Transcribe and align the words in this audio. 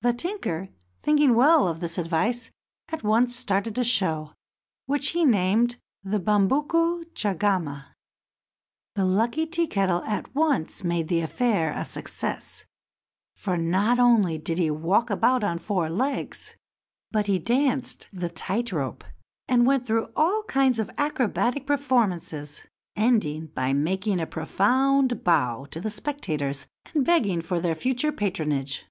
The 0.00 0.14
tinker, 0.14 0.70
thinking 1.02 1.34
well 1.34 1.68
of 1.68 1.80
this 1.80 1.98
advice, 1.98 2.50
at 2.88 3.02
once 3.04 3.36
started 3.36 3.76
a 3.76 3.84
show, 3.84 4.32
which 4.86 5.08
he 5.10 5.22
named 5.22 5.76
the 6.02 6.18
Bumbuku 6.18 7.04
Chagama. 7.12 7.88
The 8.94 9.04
lucky 9.04 9.44
Tea 9.44 9.66
kettle 9.66 10.02
at 10.04 10.34
once 10.34 10.82
made 10.82 11.08
the 11.08 11.20
affair 11.20 11.74
a 11.74 11.84
success, 11.84 12.64
for 13.36 13.58
not 13.58 13.98
only 13.98 14.38
did 14.38 14.56
he 14.56 14.70
walk 14.70 15.10
about 15.10 15.44
on 15.44 15.58
four 15.58 15.90
legs, 15.90 16.56
but 17.10 17.26
he 17.26 17.38
danced 17.38 18.08
the 18.14 18.30
tight 18.30 18.72
rope, 18.72 19.04
and 19.46 19.66
went 19.66 19.86
through 19.86 20.10
all 20.16 20.42
kinds 20.44 20.78
of 20.78 20.90
acrobatic 20.96 21.66
performances, 21.66 22.64
ending 22.96 23.48
by 23.48 23.74
making 23.74 24.20
a 24.20 24.26
profound 24.26 25.22
bow 25.22 25.66
to 25.66 25.82
the 25.82 25.90
spectators, 25.90 26.66
and 26.94 27.04
begging 27.04 27.42
for 27.42 27.60
their 27.60 27.74
future 27.74 28.10
patronage. 28.10 28.86